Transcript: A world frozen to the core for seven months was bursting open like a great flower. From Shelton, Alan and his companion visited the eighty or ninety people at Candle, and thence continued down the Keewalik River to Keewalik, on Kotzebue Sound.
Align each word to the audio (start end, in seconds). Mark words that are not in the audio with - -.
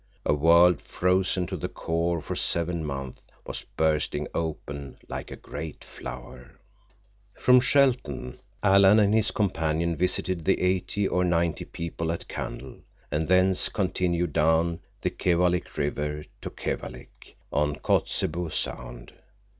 A 0.25 0.33
world 0.33 0.81
frozen 0.81 1.45
to 1.45 1.55
the 1.55 1.69
core 1.69 2.21
for 2.21 2.35
seven 2.35 2.83
months 2.83 3.21
was 3.45 3.63
bursting 3.77 4.27
open 4.33 4.97
like 5.07 5.29
a 5.29 5.35
great 5.35 5.83
flower. 5.83 6.59
From 7.35 7.59
Shelton, 7.59 8.39
Alan 8.63 8.99
and 8.99 9.13
his 9.13 9.29
companion 9.29 9.95
visited 9.95 10.43
the 10.43 10.59
eighty 10.59 11.07
or 11.07 11.23
ninety 11.23 11.65
people 11.65 12.11
at 12.11 12.27
Candle, 12.27 12.77
and 13.11 13.27
thence 13.27 13.69
continued 13.69 14.33
down 14.33 14.79
the 15.03 15.11
Keewalik 15.11 15.77
River 15.77 16.25
to 16.41 16.49
Keewalik, 16.49 17.35
on 17.53 17.75
Kotzebue 17.75 18.49
Sound. 18.51 19.13